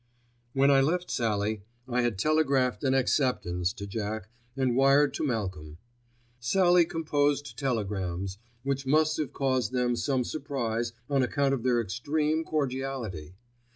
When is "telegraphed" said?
2.17-2.83